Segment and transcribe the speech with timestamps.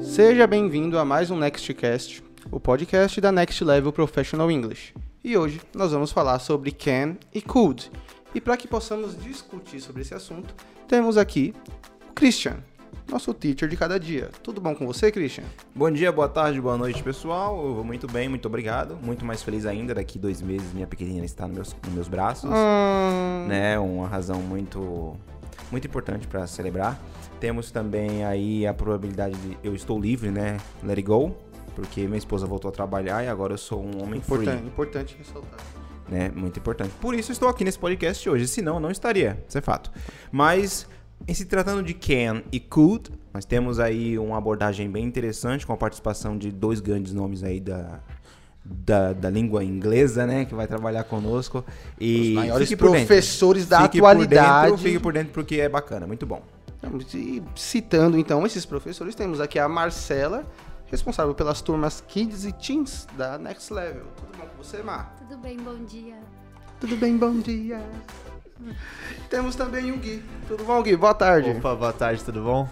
[0.00, 4.94] Seja bem-vindo a mais um Nextcast, o podcast da Next Level Professional English.
[5.22, 7.90] E hoje nós vamos falar sobre can e could.
[8.34, 10.54] E para que possamos discutir sobre esse assunto,
[10.88, 11.54] temos aqui
[12.08, 12.58] o Christian,
[13.10, 14.30] nosso teacher de cada dia.
[14.42, 15.44] Tudo bom com você, Christian?
[15.74, 17.56] Bom dia, boa tarde, boa noite, pessoal.
[17.66, 18.96] Eu vou muito bem, muito obrigado.
[19.02, 19.94] Muito mais feliz ainda.
[19.94, 22.50] Daqui dois meses, minha pequenininha está nos meus, nos meus braços.
[22.50, 23.78] Hum, Né?
[23.78, 25.16] Uma razão muito,
[25.70, 27.00] muito importante para celebrar.
[27.40, 30.58] Temos também aí a probabilidade de eu estou livre, né?
[30.82, 31.34] Let it go.
[31.74, 34.66] Porque minha esposa voltou a trabalhar e agora eu sou um homem Importante, free.
[34.66, 35.60] importante ressaltar.
[36.08, 36.30] né?
[36.34, 36.92] Muito importante.
[37.00, 39.90] Por isso estou aqui nesse podcast hoje, senão eu não estaria, isso é fato.
[40.30, 40.86] Mas
[41.28, 45.72] em se tratando de can e could, nós temos aí uma abordagem bem interessante com
[45.72, 48.00] a participação de dois grandes nomes aí da
[48.62, 51.64] da, da língua inglesa, né, que vai trabalhar conosco
[51.98, 54.70] e Os maiores por professores da Fique por atualidade.
[54.70, 56.42] dentro, fique por dentro porque é bacana, muito bom.
[57.14, 60.44] E citando então esses professores, temos aqui a Marcela,
[60.86, 64.04] responsável pelas turmas Kids e Teens da Next Level.
[64.16, 65.16] Tudo bom com você, Mar?
[65.18, 66.18] Tudo bem, bom dia.
[66.78, 67.82] Tudo bem, bom dia.
[69.28, 70.24] Temos também o Gui.
[70.48, 70.96] Tudo bom, Gui?
[70.96, 71.50] Boa tarde.
[71.50, 72.68] Opa, boa tarde, tudo bom?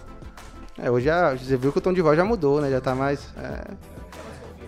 [0.77, 2.69] É, hoje já, você viu que o tom de voz já mudou, né?
[2.69, 3.33] Já tá mais.
[3.37, 3.71] É,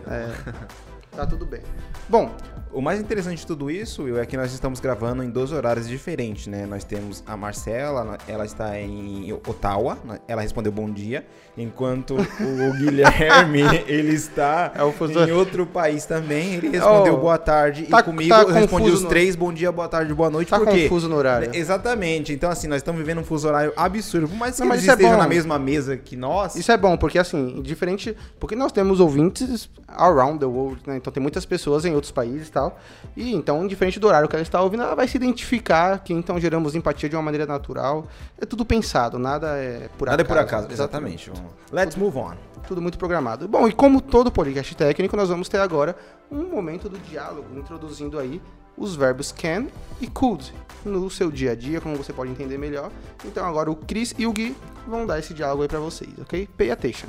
[0.07, 0.31] é,
[1.15, 1.61] tá tudo bem.
[2.09, 2.31] Bom,
[2.73, 5.89] O mais interessante de tudo isso Will, é que nós estamos gravando em dois horários
[5.89, 6.65] diferentes, né?
[6.65, 10.19] Nós temos a Marcela, ela está em Ottawa, né?
[10.25, 11.25] ela respondeu bom dia,
[11.57, 17.87] enquanto o Guilherme, ele está É em outro país também, ele respondeu Oh, boa tarde
[17.87, 20.47] tá- e comigo tá eu respondi os no- três bom dia, boa tarde, boa noite,
[20.47, 20.83] tá por quê?
[20.83, 21.49] confuso no horário.
[21.53, 24.77] Exatamente, então assim, nós estamos vivendo um fuso horário absurdo, por mais que Não, mas
[24.79, 25.17] eles é estejam bom.
[25.21, 28.15] na mesma mesa que nós, Isso é bom, porque assim, diferente.
[28.39, 30.97] Porque nós temos ouvintes around the world, né?
[30.97, 32.79] Então tem muitas pessoas em outros países e tal.
[33.15, 36.39] E então, diferente do horário que ela está ouvindo, ela vai se identificar, que então
[36.39, 38.05] geramos empatia de uma maneira natural.
[38.39, 40.27] É tudo pensado, nada é por nada é acaso.
[40.27, 41.31] por acaso, exatamente.
[41.71, 42.35] Let's move on.
[42.67, 43.47] Tudo muito programado.
[43.47, 45.95] Bom, e como todo podcast técnico, nós vamos ter agora
[46.31, 48.41] um momento do diálogo, introduzindo aí
[48.77, 49.67] os verbos can
[49.99, 50.53] e could
[50.85, 52.91] no seu dia a dia, como você pode entender melhor.
[53.25, 54.55] Então agora o Chris e o Gui
[54.87, 56.47] vão dar esse diálogo aí pra vocês, ok?
[56.57, 57.07] Pay attention.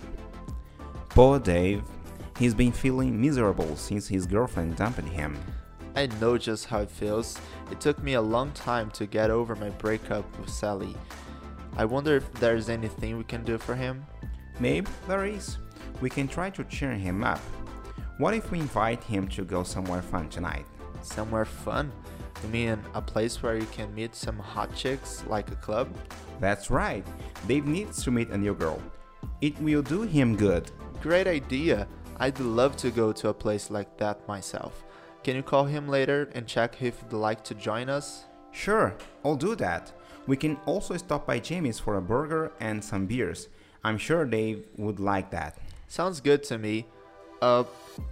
[1.14, 1.82] Poor Dave.
[2.42, 5.38] He's been feeling miserable since his girlfriend dumped him.
[5.94, 7.38] I know just how it feels.
[7.70, 10.96] It took me a long time to get over my breakup with Sally.
[11.76, 14.04] I wonder if there's anything we can do for him.
[14.58, 15.58] Maybe there is.
[16.00, 17.38] We can try to cheer him up.
[18.18, 20.66] What if we invite him to go somewhere fun tonight?
[21.00, 21.92] Somewhere fun?
[22.42, 25.94] You mean a place where you can meet some hot chicks, like a club?
[26.40, 27.06] That's right.
[27.46, 28.82] Dave needs to meet a new girl.
[29.40, 30.72] It will do him good.
[31.00, 31.86] Great idea!
[32.18, 34.84] I'd love to go to a place like that myself.
[35.24, 38.24] Can you call him later and check if he'd like to join us?
[38.50, 39.92] Sure, I'll do that.
[40.26, 43.48] We can also stop by Jamie's for a burger and some beers.
[43.84, 45.58] I'm sure Dave would like that.
[45.88, 46.86] Sounds good to me.
[47.40, 47.64] Uh,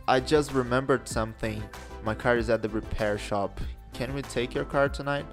[0.09, 1.62] I just remembered something.
[2.03, 3.60] My car is at the repair shop.
[3.93, 5.27] Can we take your car tonight?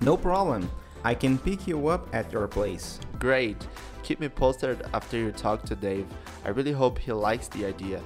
[0.00, 0.68] No problem.
[1.04, 2.98] I can pick you up at your place.
[3.18, 3.56] Great.
[4.02, 6.06] Keep me posted after you talk to Dave.
[6.44, 8.00] I really hope he likes the idea.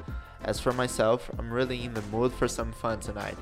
[0.44, 3.36] As for myself, I'm really in the mood for some fun tonight.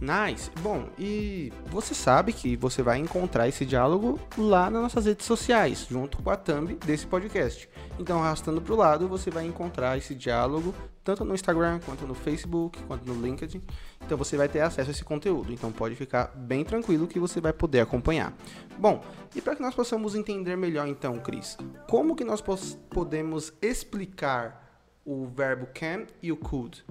[0.00, 0.50] Nice.
[0.60, 5.86] Bom, e você sabe que você vai encontrar esse diálogo lá nas nossas redes sociais,
[5.90, 7.68] junto com a thumb desse podcast.
[7.98, 10.72] Então, arrastando para o lado, você vai encontrar esse diálogo
[11.02, 13.62] tanto no Instagram, quanto no Facebook, quanto no LinkedIn.
[14.04, 15.52] Então, você vai ter acesso a esse conteúdo.
[15.52, 18.32] Então, pode ficar bem tranquilo que você vai poder acompanhar.
[18.78, 19.02] Bom,
[19.34, 21.56] e para que nós possamos entender melhor, então, Cris,
[21.88, 22.44] como que nós
[22.90, 26.84] podemos explicar o verbo can e o could?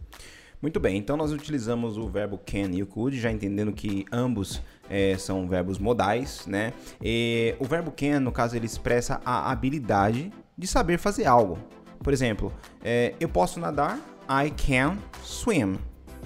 [0.59, 4.59] Muito bem, então nós utilizamos o verbo can e o could, já entendendo que ambos
[4.90, 6.73] eh, são verbos modais, né?
[7.00, 11.59] E o verbo can, no caso, ele expressa a habilidade de saber fazer algo.
[12.00, 12.51] Por exemplo,
[12.84, 15.77] eh, eu posso nadar, I can swim,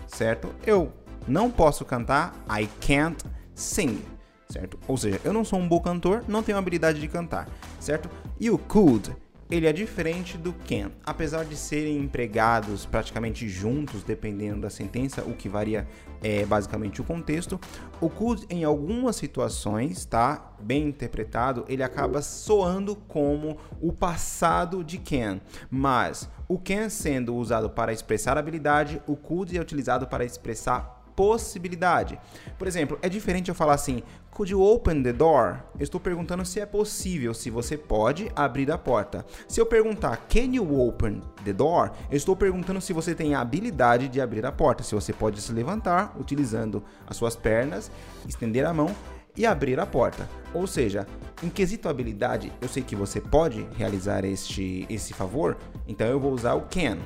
[0.08, 0.48] certo?
[0.66, 0.94] Eu
[1.28, 3.22] não posso cantar, I can't
[3.54, 4.02] sing,
[4.50, 4.80] certo?
[4.88, 7.50] Ou seja, eu não sou um bom cantor, não tenho habilidade de cantar,
[7.82, 8.10] certo?
[8.40, 9.14] E o could,
[9.52, 10.92] ele é diferente do can.
[11.06, 15.86] Apesar de serem empregados praticamente juntos, dependendo da sentença, o que varia
[16.24, 17.60] é basicamente o contexto,
[18.00, 20.54] o could em algumas situações, tá?
[20.62, 25.42] Bem interpretado, ele acaba soando como o passado de can.
[25.70, 32.20] Mas o can sendo usado para expressar habilidade, o could é utilizado para expressar possibilidade.
[32.58, 34.02] Por exemplo, é diferente eu falar assim,
[34.32, 35.60] could you open the door?
[35.78, 39.24] Eu estou perguntando se é possível, se você pode abrir a porta.
[39.48, 41.92] Se eu perguntar, can you open the door?
[42.10, 45.40] Eu estou perguntando se você tem a habilidade de abrir a porta, se você pode
[45.40, 47.92] se levantar utilizando as suas pernas,
[48.28, 48.90] estender a mão
[49.38, 50.28] e abrir a porta.
[50.56, 51.06] Ou seja,
[51.44, 55.56] em quesito habilidade, eu sei que você pode realizar este esse favor,
[55.88, 56.98] então eu vou usar o can.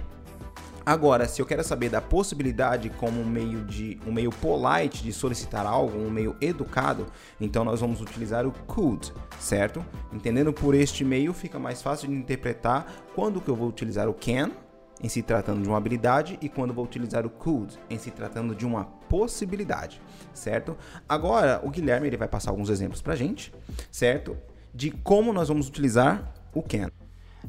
[0.85, 5.11] Agora, se eu quero saber da possibilidade como um meio de um meio polite de
[5.11, 7.07] solicitar algo, um meio educado,
[7.41, 9.83] então nós vamos utilizar o could, certo?
[10.13, 12.85] Entendendo por este meio, fica mais fácil de interpretar
[13.15, 14.51] quando que eu vou utilizar o can
[15.01, 18.53] em se tratando de uma habilidade e quando vou utilizar o could em se tratando
[18.53, 19.99] de uma possibilidade,
[20.35, 20.77] certo?
[21.09, 23.51] Agora, o Guilherme ele vai passar alguns exemplos pra gente,
[23.91, 24.37] certo?
[24.71, 26.91] De como nós vamos utilizar o can.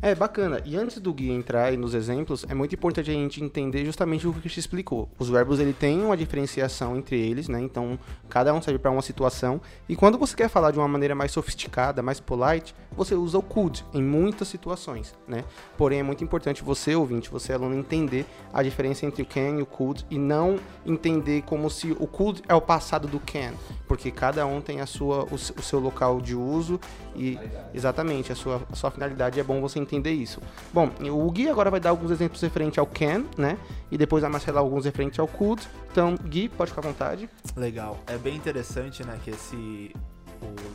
[0.03, 0.61] É, bacana.
[0.65, 4.27] E antes do Gui entrar aí nos exemplos, é muito importante a gente entender justamente
[4.27, 5.09] o que te explicou.
[5.19, 7.61] Os verbos, ele tem uma diferenciação entre eles, né?
[7.61, 7.99] Então,
[8.29, 9.61] cada um serve para uma situação.
[9.89, 13.43] E quando você quer falar de uma maneira mais sofisticada, mais polite, você usa o
[13.43, 15.45] could em muitas situações, né?
[15.77, 19.63] Porém, é muito importante você, ouvinte, você aluno, entender a diferença entre o can e
[19.63, 23.53] o could e não entender como se o could é o passado do can,
[23.87, 26.81] porque cada um tem a sua, o, o seu local de uso
[27.15, 27.39] e
[27.75, 29.39] exatamente a sua, a sua finalidade.
[29.39, 30.41] É bom você entender isso.
[30.73, 33.59] Bom, o Gui agora vai dar alguns exemplos referentes ao can, né?
[33.91, 35.63] E depois a Marcela alguns referentes ao could.
[35.91, 37.29] Então, Gui, pode ficar à vontade.
[37.57, 37.99] Legal.
[38.07, 39.95] É bem interessante, né, que esse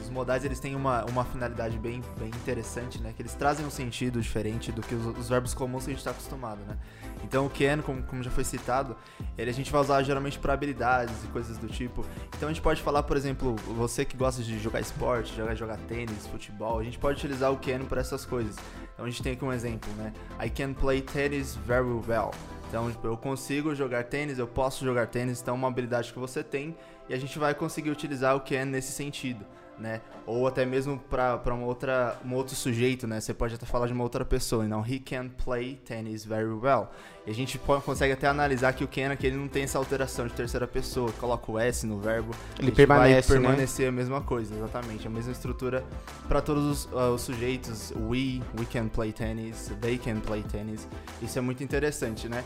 [0.02, 3.14] os modais eles têm uma, uma finalidade bem, bem interessante, né?
[3.16, 6.00] Que eles trazem um sentido diferente do que os, os verbos comuns que a gente
[6.00, 6.78] está acostumado, né?
[7.24, 8.96] Então o can, como, como já foi citado,
[9.38, 12.06] ele a gente vai usar geralmente para habilidades e coisas do tipo.
[12.36, 15.78] Então a gente pode falar, por exemplo, você que gosta de jogar esporte, jogar, jogar
[15.78, 18.56] tênis, futebol, a gente pode utilizar o can para essas coisas.
[18.94, 20.14] Então a gente tem aqui um exemplo, né?
[20.44, 22.32] I can play tennis very well.
[22.72, 26.18] Então, tipo, eu consigo jogar tênis, eu posso jogar tênis, então é uma habilidade que
[26.18, 26.74] você tem
[27.10, 29.46] e a gente vai conseguir utilizar o can nesse sentido,
[29.78, 30.02] né?
[30.26, 33.20] Ou até mesmo para uma outra, um outro sujeito, né?
[33.20, 36.90] Você pode até falar de uma outra pessoa, então, he can play tennis very well.
[37.26, 39.78] E a gente pode, consegue até analisar que o can aqui ele não tem essa
[39.78, 43.90] alteração de terceira pessoa, coloca o S no verbo, ele permanece, vai permanecer né?
[43.90, 45.84] a mesma coisa, exatamente, a mesma estrutura
[46.28, 47.92] para todos os, uh, os, sujeitos.
[47.92, 50.88] We, we can play tennis, they can play tennis.
[51.22, 52.44] Isso é muito interessante, né?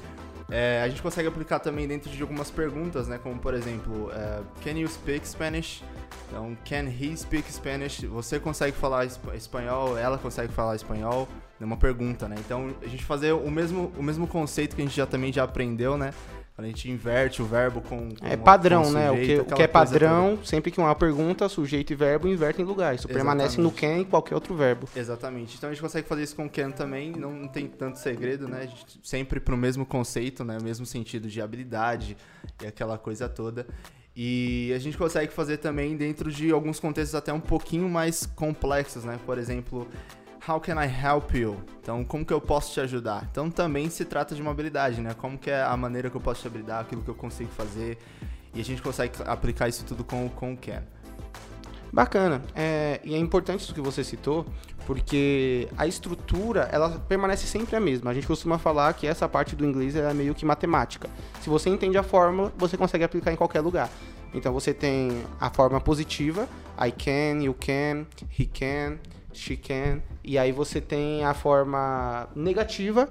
[0.49, 3.17] É, a gente consegue aplicar também dentro de algumas perguntas, né?
[3.17, 5.83] Como por exemplo, uh, can you speak Spanish?
[6.27, 8.03] Então, can he speak Spanish?
[8.03, 9.97] Você consegue falar espanhol?
[9.97, 11.27] Ela consegue falar espanhol?
[11.59, 12.35] É uma pergunta, né?
[12.39, 15.43] Então, a gente fazer o mesmo, o mesmo conceito que a gente já também já
[15.43, 16.13] aprendeu, né?
[16.55, 18.15] Quando a gente inverte o verbo com.
[18.15, 19.11] com é padrão, com sujeito, né?
[19.11, 22.95] O que, o que é padrão, sempre que uma pergunta, sujeito e verbo invertem lugar.
[22.95, 23.25] Isso Exatamente.
[23.25, 24.87] permanece no can e qualquer outro verbo.
[24.95, 25.57] Exatamente.
[25.57, 28.59] Então a gente consegue fazer isso com can também, não tem tanto segredo, né?
[28.59, 30.57] A gente sempre pro mesmo conceito, né?
[30.57, 32.15] O mesmo sentido de habilidade
[32.63, 33.67] e aquela coisa toda.
[34.15, 39.03] E a gente consegue fazer também dentro de alguns contextos até um pouquinho mais complexos,
[39.03, 39.19] né?
[39.25, 39.85] Por exemplo,
[40.47, 41.57] How can I help you?
[41.81, 43.27] Então, como que eu posso te ajudar?
[43.31, 45.15] Então, também se trata de uma habilidade, né?
[45.17, 47.97] Como que é a maneira que eu posso te habilitar, aquilo que eu consigo fazer.
[48.53, 50.83] E a gente consegue aplicar isso tudo com, com o can.
[51.91, 52.43] Bacana.
[52.53, 54.45] É, e é importante isso que você citou,
[54.85, 58.11] porque a estrutura, ela permanece sempre a mesma.
[58.11, 61.09] A gente costuma falar que essa parte do inglês é meio que matemática.
[61.41, 63.89] Se você entende a fórmula, você consegue aplicar em qualquer lugar.
[64.31, 66.47] Então, você tem a forma positiva,
[66.79, 68.05] I can, you can,
[68.37, 68.99] he can,
[69.37, 70.01] she can.
[70.23, 73.09] E aí você tem a forma negativa,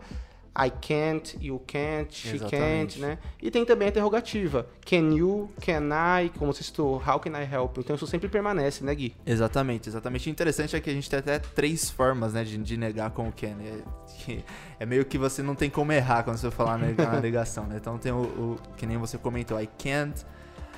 [0.56, 3.00] I can't, you can't, she Exatamente.
[3.00, 3.18] can't, né?
[3.42, 4.68] E tem também a interrogativa.
[4.86, 7.78] Can you, can I, como você citou, how can I help?
[7.78, 9.16] Então isso sempre permanece, né, Gui?
[9.26, 10.28] Exatamente, exatamente.
[10.28, 13.28] O interessante é que a gente tem até três formas, né, de, de negar com
[13.28, 13.56] o can.
[13.60, 14.42] É,
[14.78, 16.86] é, meio que você não tem como errar quando você falar na
[17.20, 17.78] negação, né?
[17.80, 20.24] Então tem o, o, que nem você comentou, I can't,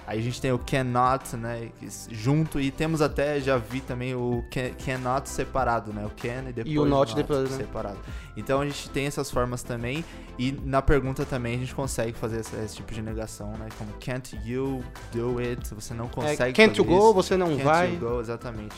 [0.06, 1.68] Aí a gente tem o cannot, né,
[2.10, 6.52] junto e temos até já vi também o can, cannot separado, né, o can e
[6.52, 7.56] depois e o not, not depois, né?
[7.56, 7.98] separado.
[8.36, 10.04] Então a gente tem essas formas também
[10.38, 13.92] e na pergunta também a gente consegue fazer esse, esse tipo de negação, né, como
[13.94, 15.74] can't you do it?
[15.74, 16.50] Você não é, consegue.
[16.50, 17.12] É, can't you go?
[17.12, 17.94] Você não can't vai?
[17.94, 18.76] You go, exatamente.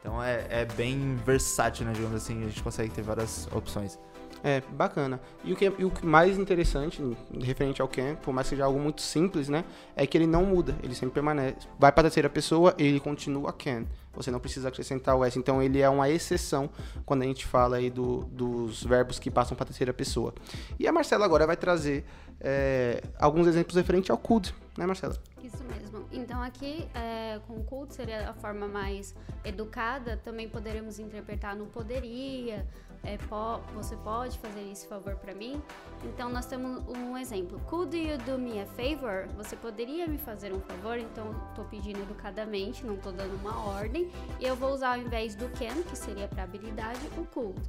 [0.00, 3.98] Então é, é bem versátil, né, digamos assim, a gente consegue ter várias opções.
[4.42, 5.20] É, bacana.
[5.44, 7.02] E o que, e o mais interessante,
[7.42, 9.64] referente ao Ken, por mais que seja algo muito simples, né?
[9.94, 11.68] É que ele não muda, ele sempre permanece.
[11.78, 13.84] Vai para a terceira pessoa, ele continua Ken.
[14.14, 15.38] Você não precisa acrescentar o S.
[15.38, 16.70] Então ele é uma exceção
[17.04, 20.32] quando a gente fala aí do, dos verbos que passam para a terceira pessoa.
[20.78, 22.04] E a Marcela agora vai trazer
[22.40, 25.16] é, alguns exemplos referentes ao could, né, Marcela?
[25.42, 26.06] Isso mesmo.
[26.12, 32.66] Então aqui, é, com could seria a forma mais educada, também poderemos interpretar no poderia,
[33.02, 35.60] é, po você pode fazer esse favor para mim?
[36.04, 37.58] Então nós temos um exemplo.
[37.60, 39.26] Could you do me a favor?
[39.36, 40.98] Você poderia me fazer um favor?
[40.98, 44.10] Então estou pedindo educadamente, não estou dando uma ordem.
[44.38, 47.60] E eu vou usar ao invés do can, que seria para habilidade, o could.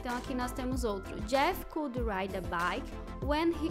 [0.00, 1.20] Então aqui nós temos outro.
[1.22, 2.90] Jeff could ride a bike
[3.24, 3.70] when he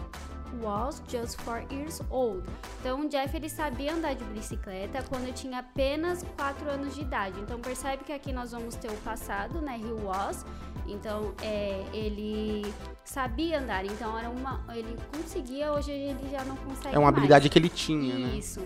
[0.62, 2.44] was just four years old.
[2.80, 7.40] Então, o Jeff ele sabia andar de bicicleta quando tinha apenas 4 anos de idade.
[7.40, 9.80] Então, percebe que aqui nós vamos ter o passado, né?
[9.80, 10.46] He was.
[10.88, 13.86] Então, é, ele sabia andar.
[13.86, 15.72] Então, era uma, ele conseguia.
[15.72, 16.96] Hoje ele já não consegue.
[16.96, 17.14] É uma mais.
[17.14, 18.36] habilidade que ele tinha, né?
[18.36, 18.62] Isso.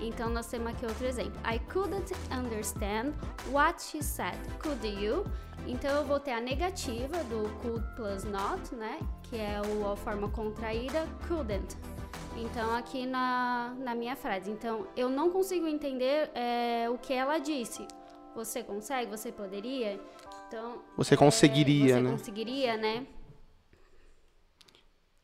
[0.00, 1.32] Então, nós temos aqui outro exemplo.
[1.44, 3.12] I couldn't understand
[3.50, 4.36] what she said.
[4.58, 5.24] Could you?
[5.66, 8.98] Então, eu vou ter a negativa do could plus not, né?
[9.24, 11.76] Que é a forma contraída, couldn't.
[12.36, 14.50] Então, aqui na, na minha frase.
[14.50, 17.86] Então, eu não consigo entender é, o que ela disse.
[18.34, 19.10] Você consegue?
[19.10, 20.00] Você poderia?
[20.48, 22.10] Então, Você é, conseguiria, você né?
[22.10, 23.06] conseguiria, né?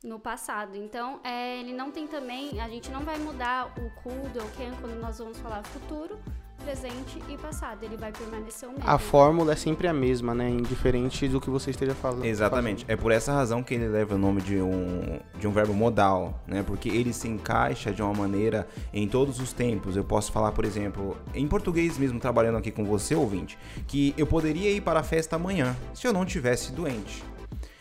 [0.02, 0.76] No passado.
[0.76, 2.58] Então, é, ele não tem também.
[2.58, 6.18] A gente não vai mudar o could ou can quando nós vamos falar futuro,
[6.64, 7.84] presente e passado.
[7.84, 8.88] Ele vai permanecer o mesmo.
[8.88, 10.48] A fórmula é sempre a mesma, né?
[10.48, 12.24] Indiferente do que você esteja falando.
[12.24, 12.86] Exatamente.
[12.88, 16.42] É por essa razão que ele leva o nome de um, de um verbo modal,
[16.46, 16.62] né?
[16.66, 19.96] Porque ele se encaixa de uma maneira em todos os tempos.
[19.96, 24.26] Eu posso falar, por exemplo, em português mesmo, trabalhando aqui com você, ouvinte, que eu
[24.26, 27.22] poderia ir para a festa amanhã se eu não tivesse doente.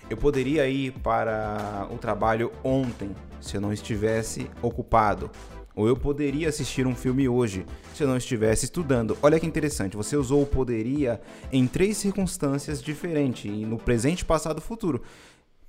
[0.09, 5.29] Eu poderia ir para o trabalho ontem se eu não estivesse ocupado.
[5.75, 9.15] Ou eu poderia assistir um filme hoje se eu não estivesse estudando.
[9.21, 14.61] Olha que interessante, você usou o poderia em três circunstâncias diferentes, no presente, passado e
[14.61, 15.03] futuro.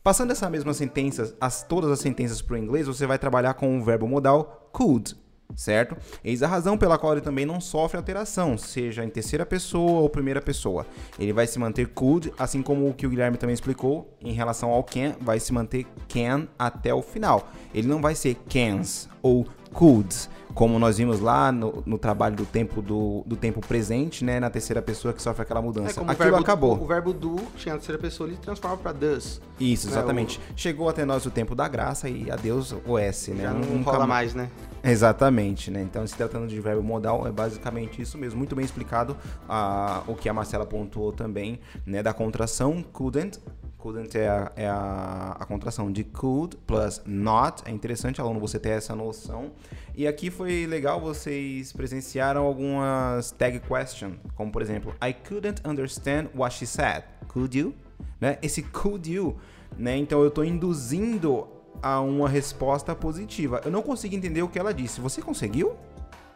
[0.02, 3.78] Passando essa mesma sentença, as, todas as sentenças para o inglês, você vai trabalhar com
[3.78, 5.14] o verbo modal could,
[5.56, 5.96] certo?
[6.24, 10.08] Eis a razão pela qual ele também não sofre alteração, seja em terceira pessoa ou
[10.08, 10.86] primeira pessoa.
[11.18, 14.70] Ele vai se manter could, assim como o que o Guilherme também explicou em relação
[14.70, 17.50] ao can, vai se manter can até o final.
[17.74, 22.44] Ele não vai ser cans ou coulds, como nós vimos lá no, no trabalho do
[22.44, 26.00] tempo do, do tempo presente, né, na terceira pessoa que sofre aquela É mudança.
[26.00, 26.80] o Aquilo verbo, acabou.
[26.80, 29.40] O verbo do, tinha a terceira pessoa, ele transforma pra does.
[29.58, 30.40] Isso, né, exatamente.
[30.56, 33.44] Chegou até nós o tempo da graça e adeus o S, né?
[33.44, 34.50] Já não, Nunca rola mais, né?
[34.82, 35.82] Exatamente, né?
[35.82, 38.38] Então, se tratando de verbo modal, é basicamente isso mesmo.
[38.38, 39.16] Muito bem explicado
[39.48, 42.02] ah, o que a Marcela pontuou também, né?
[42.02, 43.38] Da contração couldn't.
[43.80, 47.62] Couldn't é, a, é a, a contração de could plus not.
[47.64, 49.52] É interessante, aluno, você ter essa noção.
[49.94, 56.28] E aqui foi legal, vocês presenciaram algumas tag question, como por exemplo, I couldn't understand
[56.34, 57.04] what she said.
[57.28, 57.74] Could you?
[58.20, 58.38] Né?
[58.42, 59.36] Esse could you,
[59.76, 59.96] né?
[59.96, 61.48] Então eu estou induzindo
[61.82, 63.60] a uma resposta positiva.
[63.64, 65.00] Eu não consigo entender o que ela disse.
[65.00, 65.76] Você conseguiu?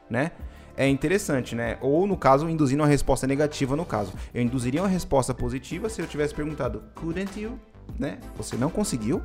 [0.08, 0.32] Né?
[0.76, 1.78] É interessante, né?
[1.80, 4.12] Ou no caso, induzindo uma resposta negativa no caso.
[4.32, 7.58] Eu induziria uma resposta positiva se eu tivesse perguntado couldn't you,
[7.98, 8.18] né?
[8.36, 9.22] Você não conseguiu?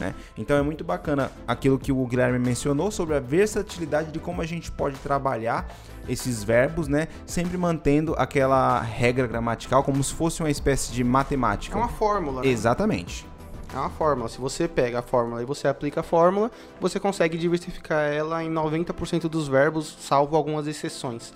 [0.00, 0.14] Né?
[0.38, 4.46] Então é muito bacana aquilo que o Guilherme mencionou sobre a versatilidade de como a
[4.46, 5.68] gente pode trabalhar
[6.08, 7.08] esses verbos, né?
[7.26, 11.76] Sempre mantendo aquela regra gramatical como se fosse uma espécie de matemática.
[11.76, 12.40] É uma fórmula.
[12.40, 12.48] né?
[12.48, 13.26] Exatamente.
[13.72, 14.28] É uma fórmula.
[14.28, 18.52] Se você pega a fórmula e você aplica a fórmula, você consegue diversificar ela em
[18.52, 21.32] 90% dos verbos, salvo algumas exceções.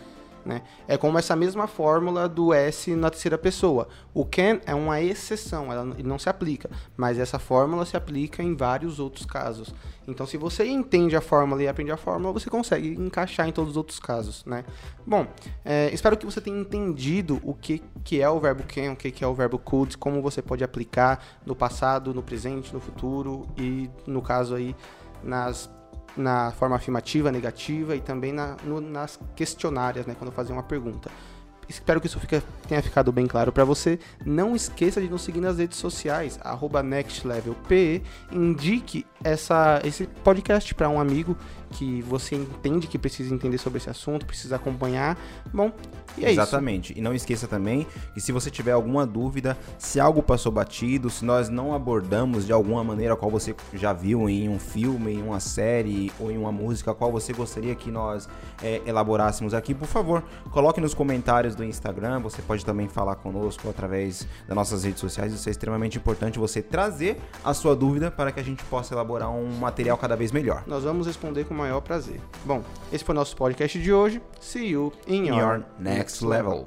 [0.46, 0.62] Né?
[0.86, 3.88] É como essa mesma fórmula do S na terceira pessoa.
[4.14, 8.54] O can é uma exceção, ela não se aplica, mas essa fórmula se aplica em
[8.54, 9.74] vários outros casos.
[10.06, 13.72] Então, se você entende a fórmula e aprende a fórmula, você consegue encaixar em todos
[13.72, 14.44] os outros casos.
[14.44, 14.64] Né?
[15.04, 15.26] Bom,
[15.64, 19.10] é, espero que você tenha entendido o que, que é o verbo can, o que,
[19.10, 23.48] que é o verbo could, como você pode aplicar no passado, no presente, no futuro
[23.58, 24.76] e, no caso aí,
[25.24, 25.68] nas
[26.16, 31.11] na forma afirmativa, negativa e também na, no- nas questionárias, né, quando fazer uma pergunta.
[31.68, 33.99] Espero que isso fica- tenha ficado bem claro para você.
[34.25, 36.38] Não esqueça de nos seguir nas redes sociais,
[36.82, 38.02] nextlevelpe.
[38.30, 41.37] Indique essa, esse podcast para um amigo
[41.70, 45.18] que você entende que precisa entender sobre esse assunto, precisa acompanhar.
[45.52, 45.73] Bom,
[46.16, 46.40] e é isso.
[46.40, 46.94] Exatamente.
[46.96, 51.25] E não esqueça também que se você tiver alguma dúvida, se algo passou batido, se
[51.25, 55.40] nós não abordamos de alguma maneira qual você já viu em um filme, em uma
[55.40, 58.28] série ou em uma música a qual você gostaria que nós
[58.62, 62.20] é, elaborássemos aqui, por favor, coloque nos comentários do Instagram.
[62.20, 65.32] Você pode também falar conosco através das nossas redes sociais.
[65.32, 69.05] Isso é extremamente importante você trazer a sua dúvida para que a gente possa elaborar
[69.30, 70.62] um material cada vez melhor.
[70.66, 72.20] Nós vamos responder com o maior prazer.
[72.44, 74.20] Bom, esse foi o nosso podcast de hoje.
[74.40, 76.66] See you in In your, your next level.